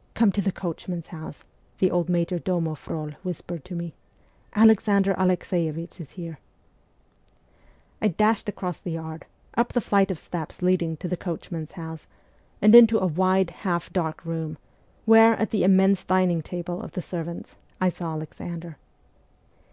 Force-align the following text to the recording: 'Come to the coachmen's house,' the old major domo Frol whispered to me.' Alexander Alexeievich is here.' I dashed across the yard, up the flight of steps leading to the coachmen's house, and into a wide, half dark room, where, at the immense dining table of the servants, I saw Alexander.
'Come 0.14 0.30
to 0.30 0.40
the 0.40 0.52
coachmen's 0.52 1.08
house,' 1.08 1.44
the 1.78 1.90
old 1.90 2.08
major 2.08 2.38
domo 2.38 2.76
Frol 2.76 3.10
whispered 3.24 3.64
to 3.64 3.74
me.' 3.74 3.94
Alexander 4.62 5.12
Alexeievich 5.14 6.00
is 6.00 6.12
here.' 6.12 6.38
I 8.00 8.06
dashed 8.06 8.48
across 8.48 8.78
the 8.78 8.92
yard, 8.92 9.24
up 9.56 9.72
the 9.72 9.80
flight 9.80 10.12
of 10.12 10.20
steps 10.20 10.62
leading 10.62 10.96
to 10.98 11.08
the 11.08 11.16
coachmen's 11.16 11.72
house, 11.72 12.06
and 12.60 12.76
into 12.76 13.00
a 13.00 13.08
wide, 13.08 13.50
half 13.50 13.92
dark 13.92 14.24
room, 14.24 14.56
where, 15.04 15.32
at 15.34 15.50
the 15.50 15.64
immense 15.64 16.04
dining 16.04 16.42
table 16.42 16.80
of 16.80 16.92
the 16.92 17.02
servants, 17.02 17.56
I 17.80 17.88
saw 17.88 18.12
Alexander. 18.12 18.76